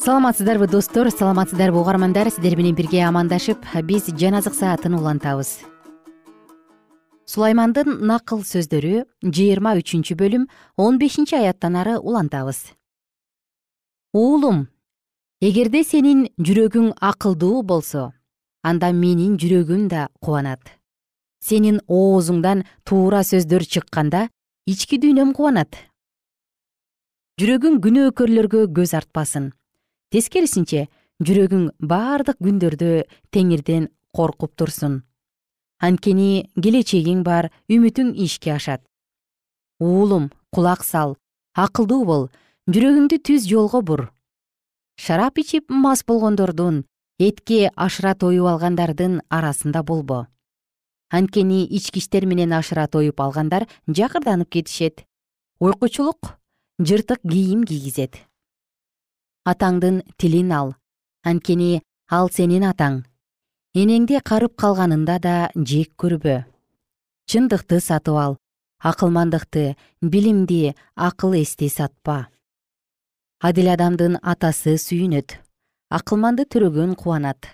Саламатсыздарбы 0.04 0.66
достор 0.66 1.11
саламатсыздарбы 1.12 1.81
угармандар. 1.81 2.31
Сиздер 2.33 2.57
менен 2.57 2.74
бирге 2.74 3.04
амандашып 3.04 3.68
биз 3.85 4.09
жан 4.16 4.40
азык 4.40 4.57
саатын 4.57 4.96
улантабыз 4.96 5.59
сулаймандын 7.29 7.99
накыл 8.09 8.41
сөздөрү 8.49 9.03
жыйырма 9.21 9.75
үчүнчү 9.83 10.17
бөлүм 10.17 10.47
он 10.81 10.99
бешинчи 11.01 11.37
аяттан 11.37 11.77
ары 11.77 11.99
улантабыз. 11.99 12.61
Уулум 14.17 14.64
эгерде 15.45 15.83
сенин 15.85 16.25
жүрөгүң 16.41 16.95
акылдуу 17.11 17.62
болсо 17.62 18.12
анда 18.64 18.93
менин 18.93 19.37
жүрөгүм 19.37 19.88
да 19.93 20.09
кубанат. 20.25 20.62
Сенин 21.45 21.83
оозуңдан 21.87 22.64
туура 22.88 23.21
сөздөр 23.25 23.67
чыкканда 23.75 24.29
ички 24.67 24.97
дүйнөм 24.97 25.35
кубанат. 25.37 25.77
Жүрөгүң 27.38 27.77
күнөөкөрлөргө 27.85 28.64
көз 28.75 28.97
артпасын. 28.99 29.53
Тескерисинче 30.11 30.88
жүрөгүң 31.21 31.69
бардык 31.79 32.41
күндөрдө 32.41 33.05
теңирден 33.31 33.93
коркуп 34.17 34.57
турсун 34.57 35.03
анткени 35.79 36.49
келечегиң 36.59 37.23
бар 37.23 37.51
үмүтүң 37.71 38.14
ишке 38.25 38.53
ашат. 38.57 38.83
Уулум 39.79 40.31
кулак 40.55 40.85
сал 40.85 41.17
акылдуу 41.55 42.05
бол 42.05 42.25
жүрөгүңдү 42.71 43.19
түз 43.27 43.47
жолго 43.51 43.83
бур. 43.83 44.09
Шарап 44.99 45.38
ичип 45.38 45.71
мас 45.71 46.03
болгондордун 46.05 46.85
этке 47.19 47.71
ашыра 47.77 48.14
тоюп 48.14 48.47
алгандардын 48.51 49.21
арасында 49.31 49.83
болбо. 49.83 50.27
Анткени 51.11 51.64
ички 51.64 52.03
иштер 52.03 52.27
менен 52.27 52.53
ашыра 52.53 52.87
тоюп 52.87 53.21
алгандар 53.21 53.69
жакырданып 53.87 54.51
кетишет. 54.51 55.05
Уйкучулук 55.61 56.35
жыртык 56.79 57.23
кийим 57.23 57.64
кийгизет. 57.64 58.19
Атаңдын 59.47 60.03
тилин 60.19 60.53
ал. 60.53 60.75
Анткени 61.25 61.83
ал 62.11 62.29
сенин 62.31 62.67
атаң 62.69 63.05
энеңди 63.74 64.20
карып 64.24 64.57
калганында 64.57 65.18
да 65.20 65.35
жек 65.57 65.92
көрбө. 66.00 66.44
Чындыкты 67.28 67.81
сатып 67.81 68.16
ал 68.16 68.38
акылмандыкты 68.81 69.76
билимди 70.00 70.74
акыл 70.94 71.35
эсти 71.35 71.68
сатпа. 71.68 72.28
Адил 73.40 73.68
адамдын 73.74 74.18
атасы 74.22 74.78
сүйүнөт 74.78 75.38
акылманды 75.90 76.46
төрөгөн 76.46 76.94
кубанат. 76.96 77.46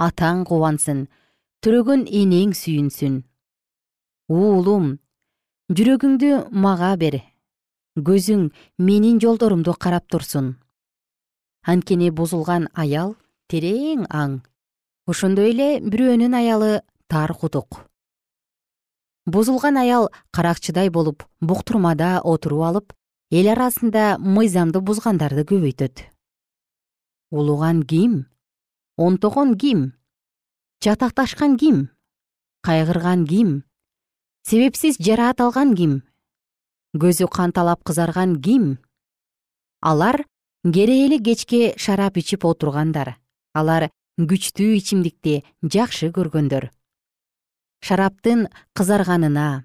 Атаң 0.00 0.44
кубансын 0.48 1.06
төрөгөн 1.62 2.06
энең 2.08 2.54
сүйүнсүн. 2.56 3.22
Уулум 4.28 4.98
жүрөгүңдү 5.70 6.50
мага 6.50 6.96
бер 6.96 7.20
көзүң 7.98 8.50
менин 8.78 9.20
жолдорумду 9.20 9.74
карап 9.74 10.08
турсун. 10.08 10.56
Анткени 11.62 12.10
бузулган 12.10 12.68
аял 12.74 13.16
терең 13.52 14.06
аң 14.08 14.40
ошондой 15.06 15.52
эле 15.52 15.70
бирөөнүн 15.80 16.34
аялы 16.34 16.72
тар 17.08 17.32
кудук 17.34 17.90
бузулган 19.26 19.76
аял 19.76 20.10
каракчыдай 20.32 20.90
болуп 20.90 21.24
буктурмада 21.40 22.20
отуруп 22.24 22.62
алып 22.68 22.92
эл 23.30 23.52
арасында 23.52 24.18
мыйзамды 24.18 24.80
бузгандарды 24.82 25.44
көбөйтөт. 25.46 26.02
Улуган 27.30 27.82
ким? 27.82 28.26
Онтогон 28.96 29.56
ким? 29.56 29.92
Чатакташкан 30.80 31.56
ким? 31.56 31.90
Кайгырган 32.62 33.26
ким? 33.26 33.62
Себепсиз 34.42 34.98
жараат 34.98 35.40
алган 35.40 35.76
ким? 35.76 36.02
Көзү 36.96 37.28
канталап 37.30 37.84
кызарган 37.84 38.40
ким? 38.42 38.78
Алар 39.80 40.24
керээли 40.64 41.22
кечке 41.22 41.74
шарап 41.78 42.16
ичип 42.16 42.44
отургандар. 42.44 43.20
Алар 43.54 43.90
күчтүү 44.28 44.76
ичимдикти 44.76 45.40
жакшы 45.62 46.10
көргөндөр. 46.16 46.70
Шараптын 47.84 48.48
кызарганына 48.76 49.64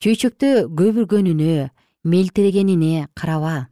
чөйчөктө 0.00 0.68
көбүргөнүнө 0.80 1.70
мелтирегенине 2.04 3.08
караба 3.14 3.68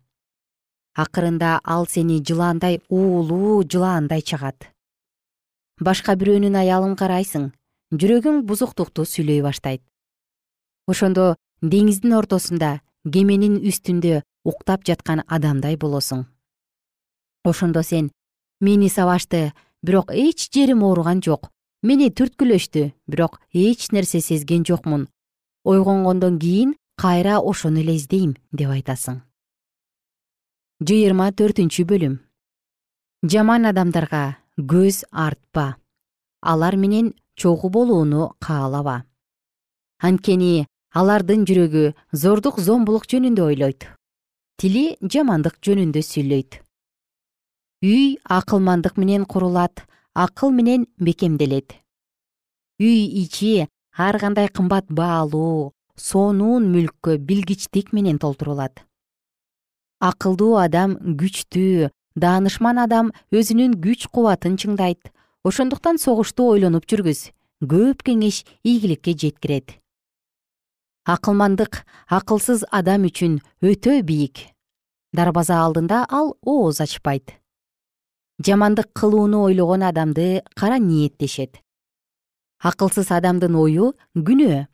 акырында 0.99 1.61
ал 1.65 1.87
сени 1.89 2.19
жылаандай 2.21 2.83
уулуу 2.91 3.63
жылаандай 3.65 4.21
чагат 4.21 4.69
башка 5.81 6.17
бирөөнүн 6.19 6.59
аялын 6.59 6.97
карайсың 6.99 7.51
жүрөгүң 7.95 8.43
бузуктукту 8.49 9.05
сүйлөй 9.07 9.41
баштайт. 9.45 9.83
Ошондо 10.91 11.37
деңиздин 11.63 12.17
ортосунда 12.19 12.81
кеменин 13.13 13.57
үстүндө 13.63 14.23
уктап 14.45 14.85
жаткан 14.85 15.23
адамдай 15.27 15.77
болосуң. 15.77 16.27
Ошондо 17.45 17.83
сен 17.83 18.11
мени 18.61 18.91
сабашты 18.91 19.53
бирок 19.83 20.11
эч 20.11 20.49
жерим 20.53 20.83
ооруган 20.83 21.23
жок. 21.23 21.51
Мени 21.83 22.11
түрткүлөштү 22.11 22.93
бирок 23.07 23.41
эч 23.53 23.91
нерсе 23.93 24.21
сезген 24.21 24.65
жокмун. 24.65 25.09
Ойгонгондон 25.65 26.39
кийин 26.39 26.75
кайра 26.97 27.39
ошону 27.39 27.81
эле 27.81 27.97
издейм 27.97 28.37
деп 28.53 28.71
айтасың. 28.71 29.23
Жыйырма 30.83 31.31
төртүнчү 31.39 31.85
бөлүм. 31.87 32.19
Жаман 33.23 33.67
адамдарга 33.67 34.39
көз 34.59 35.05
артпа. 35.11 35.77
Алар 36.43 36.77
менен 36.77 37.15
чогуу 37.37 37.71
болууну 37.71 38.35
каалаба. 38.41 39.05
Анткени 40.03 40.67
алардын 40.95 41.45
жүрөгү 41.47 41.93
зордук 42.13 42.61
зомбулук 42.61 43.07
жөнүндө 43.11 43.43
ойлойт. 43.51 43.87
Тили 44.59 44.97
жамандык 45.03 45.59
жөнүндө 45.63 46.03
сүйлөйт 46.03 46.63
үй 47.83 48.19
акылмандык 48.25 48.97
менен 48.99 49.25
курулат 49.25 49.87
акыл 50.15 50.51
менен 50.51 50.87
бекемделет. 50.99 51.77
Үй 52.81 53.07
ичи 53.23 53.69
ар 53.97 54.19
кандай 54.19 54.49
кымбат 54.49 54.91
баалуу 54.91 55.73
сонун 55.95 56.67
мүлккө 56.75 57.19
билгичтик 57.19 57.93
менен 57.93 58.19
толтурулат. 58.19 58.83
Акылдуу 60.01 60.59
адам 60.59 60.99
күчтүү 61.19 61.91
даанышман 62.19 62.83
адам 62.83 63.13
өзүнүн 63.31 63.79
күч 63.79 64.11
кубатын 64.11 64.59
чыңдайт. 64.59 65.11
Ошондуктан 65.47 65.99
согушту 66.03 66.51
ойлонуп 66.51 66.87
жүргүз 66.87 67.31
көп 67.63 68.03
кеңеш 68.03 68.45
ийгиликке 68.67 69.15
жеткирет. 69.15 69.79
Акылмандык 71.07 71.85
акылсыз 72.11 72.67
адам 72.71 73.07
үчүн 73.07 73.39
өтө 73.63 74.03
бийик. 74.03 74.51
Дарбаза 75.15 75.63
алдында 75.63 76.07
ал 76.11 76.35
ооз 76.43 76.83
ачпайт 76.83 77.39
жамандык 78.47 78.93
кылууну 78.95 79.45
ойлогон 79.49 79.83
адамды 79.83 80.43
кара 80.55 80.79
ниет 80.79 81.17
дешет 81.19 81.63
акылсыз 82.59 83.11
адамдын 83.15 83.55
ою 83.55 83.93
күнөө 84.15 84.67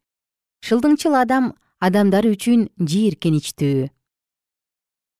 шылдыңчыл 0.64 1.16
адам 1.20 1.52
адамдар 1.84 2.24
үчүн 2.30 2.68
жийиркеничтүү. 2.80 3.88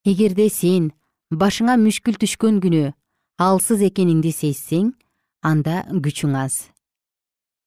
Эгерде 0.09 0.49
сен 0.49 0.93
башыңа 1.29 1.77
мүшкүл 1.81 2.17
түшкөн 2.23 2.61
күнү 2.65 2.85
алсыз 3.41 3.85
экениңди 3.85 4.33
сезсең 4.33 4.95
анда 5.45 5.83
күчүң 5.93 6.37
аз. 6.41 6.57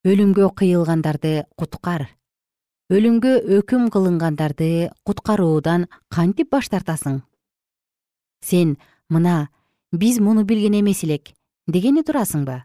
Өлүмгө 0.07 0.49
кыйылгандарды 0.57 1.45
куткар. 1.59 2.07
Өлүмгө 2.89 3.33
өкүм 3.59 3.89
кылынгандарды 3.93 4.89
куткаруудан 5.05 5.85
кантип 6.09 6.49
баш 6.55 6.71
тартасың? 6.71 7.21
Сен 8.41 8.77
мына 9.09 9.49
биз 9.91 10.19
муну 10.19 10.43
билген 10.43 10.79
эмес 10.79 11.03
элек 11.03 11.33
дегени 11.67 12.03
турасыңбы? 12.03 12.63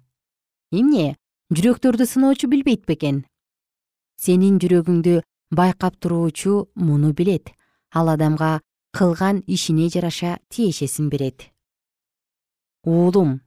Эмне 0.73 1.17
жүрөктөрдү 1.53 2.07
сыноочу 2.07 2.49
билбейт 2.49 2.87
бекен 2.87 3.25
сенин 4.23 4.59
жүрөгүңдү 4.63 5.21
байкап 5.51 5.99
туруучу 6.01 6.69
муну 6.75 7.13
билет. 7.13 7.53
Ал 7.93 8.09
адамга 8.09 8.61
кылган 8.97 9.43
ишине 9.47 9.89
жараша 9.89 10.39
тиешесин 10.49 11.09
берет. 11.09 11.51
Уулум 12.85 13.41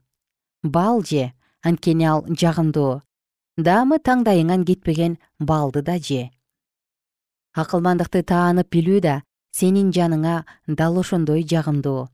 бал 0.62 1.02
же 1.02 1.32
анткени 1.62 2.04
ал 2.04 2.24
жагымдуу 2.28 3.02
даамы 3.56 3.98
таңдайыңан 3.98 4.64
кетпеген 4.64 5.18
балды 5.38 5.82
да 5.82 5.98
же. 5.98 6.30
Акылмандыкты 7.54 8.22
таанып 8.22 8.68
билүү 8.70 9.00
да 9.00 9.22
сенин 9.50 9.90
жаныңа 9.90 10.44
дал 10.66 10.98
ошондой 11.00 11.42
жагымдуу 11.42 12.08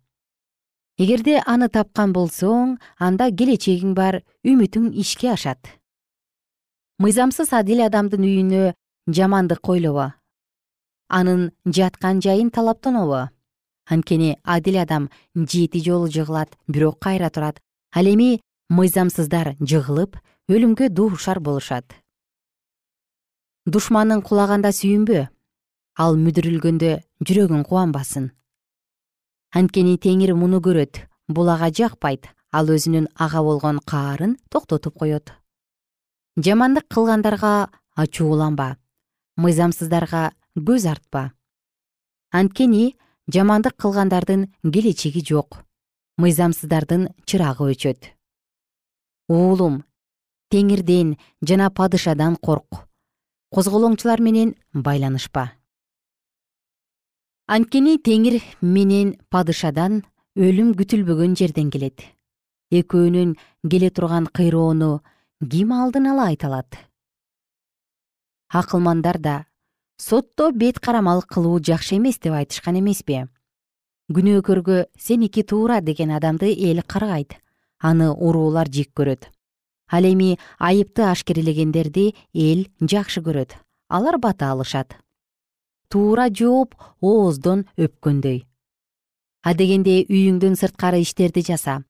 эгерде 1.03 1.41
аны 1.47 1.69
тапкан 1.69 2.13
болсоң 2.15 2.77
анда 2.99 3.31
келечегиң 3.39 3.95
бар 3.99 4.23
үмүтүң 4.47 4.93
ишке 5.03 5.33
ашат. 5.35 5.61
Мыйзамсыз 7.03 7.53
адил 7.59 7.83
адамдын 7.89 8.27
үйүнө 8.29 8.65
жамандык 9.17 9.63
койлобо 9.67 10.13
анын 11.13 11.51
жаткан 11.67 12.21
жайын 12.25 12.51
талаптанобу 12.51 13.29
анткени 13.93 14.37
адил 14.45 14.79
адам 14.83 15.09
жети 15.35 15.83
жолу 15.85 16.09
жыгылат 16.09 16.57
бирок 16.69 16.99
кайра 17.01 17.31
турат. 17.31 17.61
Ал 17.93 18.07
эми 18.07 18.41
мыйзамсыздар 18.71 19.57
жыгылып 19.61 20.17
өлүмгө 20.49 20.89
дуушар 20.89 21.41
болушат. 21.41 21.85
Душманың 23.67 24.23
кулаганда 24.23 24.73
сүйүнбө 24.73 25.27
ал 25.99 26.17
мүдүрүлгөндө 26.25 26.95
жүрөгүң 27.27 27.67
кубанбасын 27.69 28.31
анткени 29.53 29.99
теңир 30.01 30.35
муну 30.35 30.61
көрөт. 30.65 31.05
Бул 31.29 31.49
ага 31.49 31.71
жакпайт 31.71 32.29
ал 32.53 32.69
өзүнүн 32.73 33.09
ага 33.15 33.43
болгон 33.43 33.79
каарын 33.85 34.37
токтотуп 34.51 34.99
коет. 34.99 35.33
Жамандык 36.37 36.89
кылгандарга 36.89 37.71
ачууланба 37.95 38.77
мыйзамсыздарга 39.37 40.33
көз 40.57 40.89
артпа. 40.91 41.33
Анткени 42.33 42.97
жамандык 43.29 43.77
кылгандардын 43.77 44.49
келечеги 44.65 45.25
жок 45.25 45.63
мыйзамсыздардын 46.17 47.09
чырагы 47.25 47.73
өчөт. 47.73 48.13
Уулум 49.29 49.83
теңирден 50.53 51.17
жана 51.41 51.71
падышадан 51.71 52.37
корк 52.37 52.87
козголоңчулар 53.53 54.21
менен 54.21 54.55
байланышпа 54.73 55.51
анткени 57.51 57.99
теңир 57.99 58.39
менен 58.63 59.17
падышадан 59.31 60.03
өлүм 60.39 60.73
күтүлбөгөн 60.79 61.35
жерден 61.37 61.71
келет. 61.75 62.05
Экөөнүн 62.73 63.35
келе 63.69 63.91
турган 63.91 64.29
кыйроону 64.31 65.01
ким 65.51 65.73
алдын 65.73 66.07
ала 66.13 66.29
айта 66.31 66.47
алат? 66.47 66.79
Акылмандар 68.49 69.19
да 69.19 69.45
сотто 69.99 70.53
бет 70.53 70.79
карамалык 70.79 71.27
кылуу 71.27 71.59
жакшы 71.59 71.97
эмес 71.97 72.19
деп 72.19 72.33
айтышкан 72.33 72.79
эмеспи 72.79 73.27
күнөөкөргө 74.13 74.87
сеники 74.99 75.43
туура 75.43 75.81
деген 75.81 76.11
адамды 76.11 76.53
эл 76.53 76.83
каргайт 76.87 77.37
аны 77.81 78.11
уруулар 78.13 78.69
жек 78.69 78.93
көрөт. 78.95 79.27
Ал 79.91 80.05
эми 80.05 80.39
айыпты 80.59 81.03
ашкерелегендерди 81.11 82.15
эл 82.33 82.69
жакшы 82.81 83.21
көрөт 83.21 83.57
алар 83.89 84.19
бата 84.19 84.53
алышат 84.53 85.02
туура 85.93 86.29
жооп 86.33 86.75
ооздон 87.05 87.67
өпкөндөй. 87.77 88.47
Адегенде 89.45 90.03
үйүңдүн 90.09 90.57
сырткары 90.57 91.03
иштерди 91.05 91.45
жаса. 91.45 91.83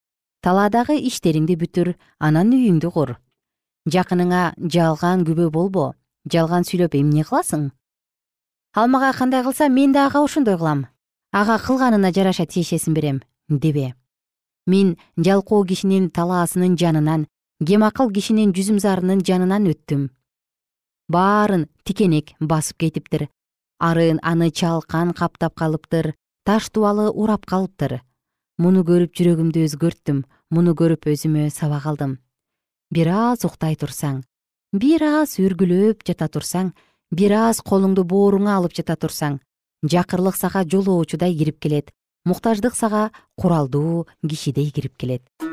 Талаадагы 0.42 0.96
иштериңди 0.98 1.54
бүтүр 1.60 1.94
анан 2.18 2.50
үйүңдү 2.56 2.90
кур 2.90 3.18
жакыныңа 3.90 4.54
жалган 4.70 5.24
күбө 5.26 5.48
болбо 5.50 5.92
жалган 6.30 6.66
сүйлөп 6.66 6.94
эмне 6.94 7.24
кыласың? 7.26 7.70
Ал 8.74 8.88
мага 8.88 9.12
кандай 9.16 9.42
кылса 9.42 9.68
мен 9.68 9.92
да 9.92 10.06
ага 10.06 10.22
ошондой 10.22 10.56
кылам. 10.56 10.86
Ага 11.32 11.58
кылганына 11.58 12.12
жараша 12.12 12.46
тиешесин 12.46 12.94
берем 12.94 13.22
дебе. 13.48 13.94
Мен 14.66 14.96
жалкоо 15.16 15.64
кишинин 15.64 16.10
талаасынын 16.10 16.76
жанынан 16.78 17.26
кемакыл 17.66 18.10
кишинин 18.10 18.52
жүзүмзарынын 18.52 19.24
жанынан 19.26 19.66
өттүм. 19.66 20.10
Баарын 21.08 21.68
тикенек 21.84 22.32
басып 22.40 22.78
кетиптир 22.78 23.28
арын 23.88 24.18
аны 24.22 24.50
чалкан 24.50 25.12
каптап 25.18 25.54
калыптыр 25.60 26.14
таш 26.46 26.70
дубалы 26.70 27.10
урап 27.10 27.46
калыптыр. 27.46 28.00
Муну 28.58 28.82
көрүп 28.86 29.16
жүрөгүмдү 29.18 29.66
өзгөрттүм 29.68 30.24
муну 30.54 30.74
көрүп 30.78 31.08
өзүмө 31.12 31.50
сабак 31.50 31.86
алдым. 31.90 32.18
Бир 32.94 33.08
аз 33.08 33.44
уктай 33.48 33.74
турсаң 33.80 34.22
бир 34.72 35.02
аз 35.04 35.36
үргүлөп 35.36 36.00
жата 36.08 36.30
турсаң 36.32 36.70
бир 37.12 37.34
аз 37.36 37.60
колуңду 37.60 38.06
бооруңа 38.08 38.56
алып 38.56 38.72
жата 38.78 38.96
турсаң 38.96 39.36
жакырлык 39.84 40.40
сага 40.40 40.64
жолоочудай 40.64 41.36
кирип 41.36 41.60
келет 41.60 41.92
муктаждык 42.24 42.74
сага 42.74 43.10
куралдуу 43.36 44.06
кишидей 44.24 44.70
кирип 44.72 44.96
келет 44.96 45.51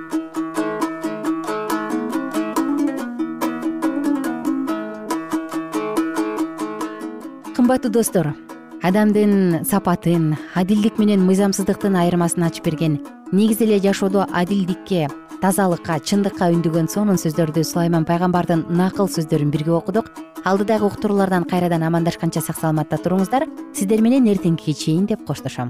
кымбаттуу 7.69 7.91
достор. 7.91 8.33
Адамдын 8.81 9.61
сапатын 9.63 10.33
адилдик 10.57 10.97
менен 10.97 11.21
мыйзамсыздыктын 11.21 11.99
айырмасын 12.01 12.47
ачып 12.47 12.65
берген 12.65 12.95
негизи 13.31 13.67
эле 13.67 13.77
жашоодо 13.83 14.23
адилдикке 14.33 15.05
тазалыкка 15.43 15.99
чындыкка 16.01 16.47
үндөгөн 16.49 16.89
сонун 16.89 17.21
сөздөрдү 17.21 17.61
сулайман 17.61 18.07
пайгамбардын 18.09 18.63
накыл 18.73 19.05
сөздөрүн 19.05 19.51
бирге 19.53 19.75
окудук. 19.77 20.09
Алдыдагы 20.49 20.87
уктуруулардан 20.87 21.45
кайрадан 21.45 21.85
амандашканча 21.85 22.41
сак 22.41 22.57
саламатта 22.57 22.97
туруңуздар. 22.97 23.45
Сиздер 23.77 24.01
менен 24.01 24.25
эртеңкиге 24.33 24.73
чейин 24.73 25.05
деп 25.05 25.21
коштошом 25.27 25.69